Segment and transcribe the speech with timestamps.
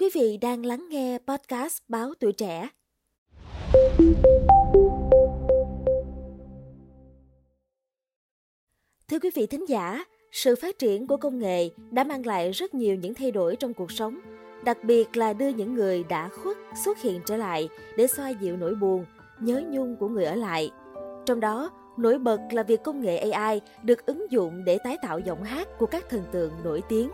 [0.00, 2.68] Quý vị đang lắng nghe podcast Báo Tuổi Trẻ.
[9.08, 12.74] Thưa quý vị thính giả, sự phát triển của công nghệ đã mang lại rất
[12.74, 14.18] nhiều những thay đổi trong cuộc sống,
[14.64, 18.56] đặc biệt là đưa những người đã khuất xuất hiện trở lại để xoa dịu
[18.56, 19.04] nỗi buồn,
[19.40, 20.70] nhớ nhung của người ở lại.
[21.26, 25.18] Trong đó, nổi bật là việc công nghệ AI được ứng dụng để tái tạo
[25.18, 27.10] giọng hát của các thần tượng nổi tiếng.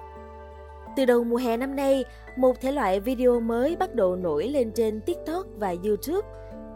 [0.97, 2.05] Từ đầu mùa hè năm nay,
[2.37, 6.29] một thể loại video mới bắt đầu nổi lên trên TikTok và YouTube.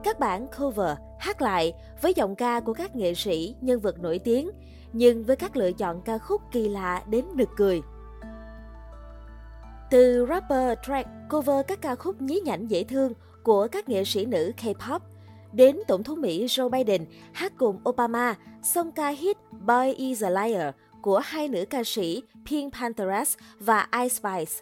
[0.05, 4.19] Các bản cover hát lại với giọng ca của các nghệ sĩ, nhân vật nổi
[4.19, 4.51] tiếng,
[4.93, 7.81] nhưng với các lựa chọn ca khúc kỳ lạ đến nực cười.
[9.91, 13.13] Từ rapper track cover các ca khúc nhí nhảnh dễ thương
[13.43, 15.01] của các nghệ sĩ nữ K-pop,
[15.53, 20.31] đến Tổng thống Mỹ Joe Biden hát cùng Obama song ca hit Boy is a
[20.31, 24.53] Liar của hai nữ ca sĩ Pink Panthers và Ice Spice.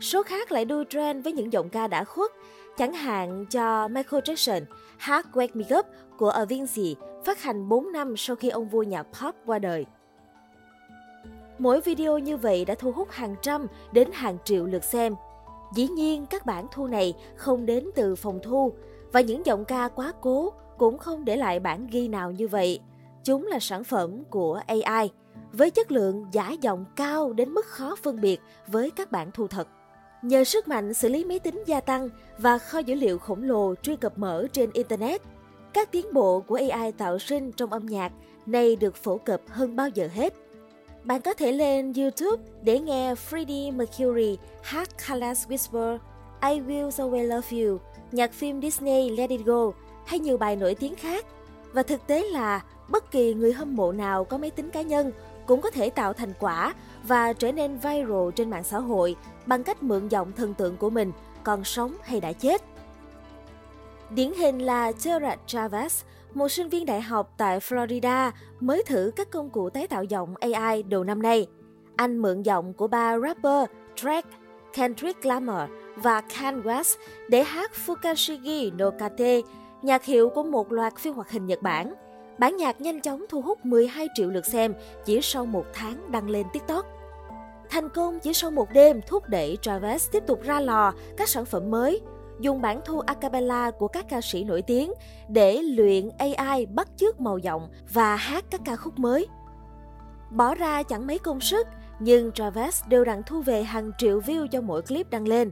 [0.00, 2.30] Số khác lại đua trend với những giọng ca đã khuất,
[2.76, 4.62] chẳng hạn cho Michael Jackson
[4.96, 5.86] hát Wake Me Up
[6.18, 9.86] của Avicii phát hành 4 năm sau khi ông vua nhạc pop qua đời.
[11.58, 15.14] Mỗi video như vậy đã thu hút hàng trăm đến hàng triệu lượt xem.
[15.74, 18.72] Dĩ nhiên các bản thu này không đến từ phòng thu
[19.12, 22.80] và những giọng ca quá cố cũng không để lại bản ghi nào như vậy.
[23.24, 25.10] Chúng là sản phẩm của AI
[25.56, 29.46] với chất lượng giả giọng cao đến mức khó phân biệt với các bản thu
[29.46, 29.68] thật.
[30.22, 33.74] Nhờ sức mạnh xử lý máy tính gia tăng và kho dữ liệu khổng lồ
[33.82, 35.22] truy cập mở trên Internet,
[35.72, 38.12] các tiến bộ của AI tạo sinh trong âm nhạc
[38.46, 40.34] nay được phổ cập hơn bao giờ hết.
[41.04, 45.98] Bạn có thể lên YouTube để nghe Freddie Mercury hát Colors Whisper,
[46.42, 47.78] I Will Always Love You,
[48.12, 49.72] nhạc phim Disney Let It Go
[50.06, 51.24] hay nhiều bài nổi tiếng khác.
[51.72, 55.12] Và thực tế là bất kỳ người hâm mộ nào có máy tính cá nhân
[55.46, 56.74] cũng có thể tạo thành quả
[57.08, 60.90] và trở nên viral trên mạng xã hội bằng cách mượn giọng thần tượng của
[60.90, 61.12] mình,
[61.44, 62.62] còn sống hay đã chết.
[64.10, 68.30] Điển hình là Gerard Chavez, một sinh viên đại học tại Florida
[68.60, 71.46] mới thử các công cụ tái tạo giọng AI đầu năm nay.
[71.96, 74.30] Anh mượn giọng của ba rapper Drake,
[74.72, 76.96] Kendrick Lamar và Kanye West
[77.28, 79.40] để hát Fukashigi no Kate,
[79.82, 81.94] nhạc hiệu của một loạt phim hoạt hình Nhật Bản.
[82.38, 84.74] Bản nhạc nhanh chóng thu hút 12 triệu lượt xem
[85.04, 86.86] chỉ sau một tháng đăng lên TikTok.
[87.70, 91.44] Thành công chỉ sau một đêm thúc đẩy Travis tiếp tục ra lò các sản
[91.44, 92.00] phẩm mới,
[92.40, 94.92] dùng bản thu a cappella của các ca sĩ nổi tiếng
[95.28, 99.26] để luyện AI bắt chước màu giọng và hát các ca khúc mới.
[100.30, 101.66] Bỏ ra chẳng mấy công sức,
[102.00, 105.50] nhưng Travis đều đặn thu về hàng triệu view cho mỗi clip đăng lên.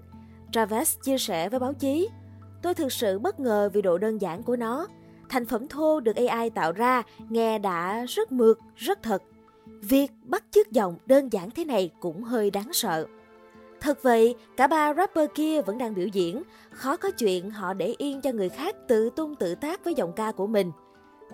[0.52, 2.08] Travis chia sẻ với báo chí,
[2.62, 4.86] Tôi thực sự bất ngờ vì độ đơn giản của nó.
[5.32, 9.22] Thành phẩm thô được AI tạo ra nghe đã rất mượt, rất thật.
[9.66, 13.06] Việc bắt chước giọng đơn giản thế này cũng hơi đáng sợ.
[13.80, 17.94] Thật vậy, cả ba rapper kia vẫn đang biểu diễn, khó có chuyện họ để
[17.98, 20.72] yên cho người khác tự tung tự tác với giọng ca của mình.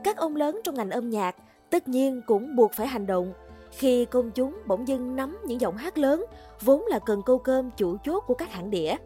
[0.05, 1.37] Các ông lớn trong ngành âm nhạc
[1.71, 3.33] tất nhiên cũng buộc phải hành động
[3.71, 6.25] khi công chúng bỗng dưng nắm những giọng hát lớn
[6.61, 8.97] vốn là cần câu cơm chủ chốt của các hãng đĩa.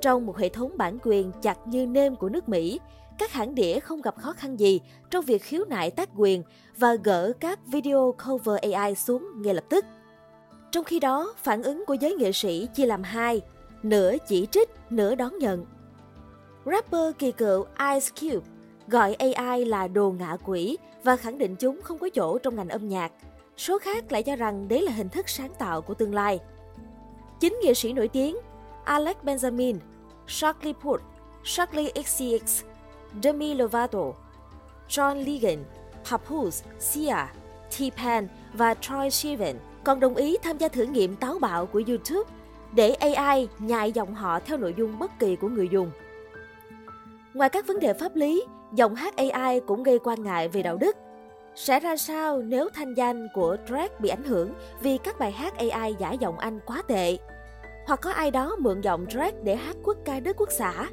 [0.00, 2.80] Trong một hệ thống bản quyền chặt như nêm của nước Mỹ,
[3.18, 6.42] các hãng đĩa không gặp khó khăn gì trong việc khiếu nại tác quyền
[6.76, 9.84] và gỡ các video cover AI xuống ngay lập tức.
[10.70, 13.40] Trong khi đó, phản ứng của giới nghệ sĩ chia làm hai,
[13.82, 15.66] nửa chỉ trích, nửa đón nhận.
[16.64, 18.46] Rapper kỳ cựu Ice Cube
[18.88, 22.68] gọi AI là đồ ngạ quỷ và khẳng định chúng không có chỗ trong ngành
[22.68, 23.12] âm nhạc.
[23.56, 26.38] Số khác lại cho rằng đấy là hình thức sáng tạo của tương lai.
[27.40, 28.36] Chính nghệ sĩ nổi tiếng
[28.84, 29.76] Alex Benjamin,
[30.26, 31.02] Charlie Puth,
[31.44, 32.64] Charlie XCX,
[33.22, 34.12] Demi Lovato,
[34.88, 35.60] John Legend,
[36.10, 37.16] Papoose, Sia,
[37.70, 42.30] T-Pan và Troy Sivan còn đồng ý tham gia thử nghiệm táo bạo của YouTube
[42.72, 45.90] để AI nhại giọng họ theo nội dung bất kỳ của người dùng.
[47.34, 50.76] Ngoài các vấn đề pháp lý, giọng hát AI cũng gây quan ngại về đạo
[50.76, 50.96] đức.
[51.54, 55.54] Sẽ ra sao nếu thanh danh của Drake bị ảnh hưởng vì các bài hát
[55.58, 57.18] AI giả giọng anh quá tệ?
[57.86, 60.88] Hoặc có ai đó mượn giọng Drake để hát quốc ca đất quốc xã?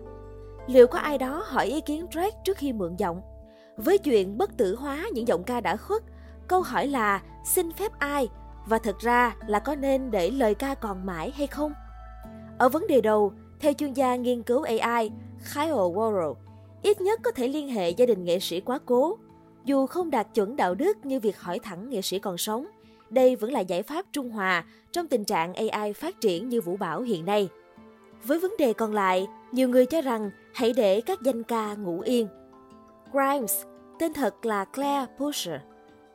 [0.67, 3.21] Liệu có ai đó hỏi ý kiến Drake trước khi mượn giọng?
[3.77, 6.03] Với chuyện bất tử hóa những giọng ca đã khuất,
[6.47, 8.27] câu hỏi là xin phép ai
[8.67, 11.73] và thật ra là có nên để lời ca còn mãi hay không?
[12.57, 15.09] Ở vấn đề đầu, theo chuyên gia nghiên cứu AI
[15.53, 16.35] Kyle Worrell,
[16.81, 19.17] ít nhất có thể liên hệ gia đình nghệ sĩ quá cố.
[19.65, 22.67] Dù không đạt chuẩn đạo đức như việc hỏi thẳng nghệ sĩ còn sống,
[23.09, 26.77] đây vẫn là giải pháp trung hòa trong tình trạng AI phát triển như Vũ
[26.77, 27.49] bão hiện nay.
[28.23, 31.99] Với vấn đề còn lại, nhiều người cho rằng hãy để các danh ca ngủ
[31.99, 32.27] yên.
[33.11, 33.63] Grimes,
[33.99, 35.61] tên thật là Claire Pusher,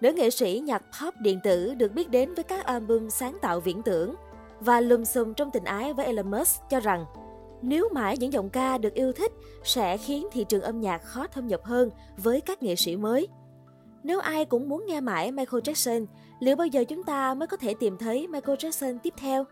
[0.01, 3.61] nữ nghệ sĩ nhạc pop điện tử được biết đến với các album sáng tạo
[3.61, 4.15] viễn tưởng.
[4.61, 7.05] và lùm xùm trong tình ái với Elon Musk cho rằng
[7.63, 9.33] nếu mãi những giọng ca được yêu thích
[9.65, 13.29] sẽ khiến thị trường âm nhạc khó thâm nhập hơn với các nghệ sĩ mới.
[14.03, 16.07] Nếu ai cũng muốn nghe mãi Michael Jackson,
[16.41, 19.45] liệu bao giờ chúng ta mới có thể tìm thấy Michael Jackson tiếp theo?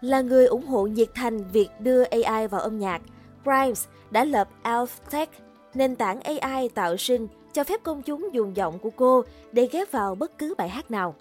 [0.00, 3.02] Là người ủng hộ nhiệt thành việc đưa AI vào âm nhạc,
[3.44, 5.26] Grimes đã lập AlfTech,
[5.74, 9.92] nền tảng AI tạo sinh cho phép công chúng dùng giọng của cô để ghép
[9.92, 11.14] vào bất cứ bài hát nào.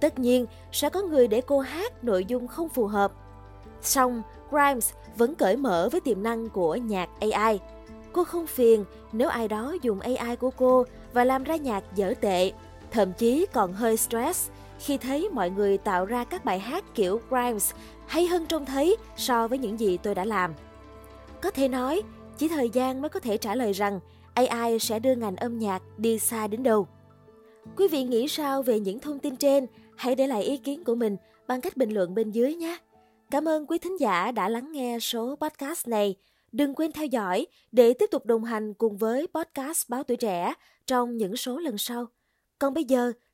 [0.00, 3.12] Tất nhiên, sẽ có người để cô hát nội dung không phù hợp.
[3.82, 7.60] Song, Grimes vẫn cởi mở với tiềm năng của nhạc AI.
[8.12, 12.14] Cô không phiền nếu ai đó dùng AI của cô và làm ra nhạc dở
[12.20, 12.52] tệ,
[12.90, 14.50] thậm chí còn hơi stress
[14.84, 17.72] khi thấy mọi người tạo ra các bài hát kiểu Grimes
[18.06, 20.54] hay hơn trông thấy so với những gì tôi đã làm.
[21.42, 22.02] Có thể nói,
[22.38, 24.00] chỉ thời gian mới có thể trả lời rằng
[24.34, 26.86] AI sẽ đưa ngành âm nhạc đi xa đến đâu.
[27.76, 29.66] Quý vị nghĩ sao về những thông tin trên?
[29.96, 32.78] Hãy để lại ý kiến của mình bằng cách bình luận bên dưới nhé.
[33.30, 36.16] Cảm ơn quý thính giả đã lắng nghe số podcast này.
[36.52, 40.54] Đừng quên theo dõi để tiếp tục đồng hành cùng với podcast Báo Tuổi Trẻ
[40.86, 42.06] trong những số lần sau.
[42.58, 43.12] Còn bây giờ,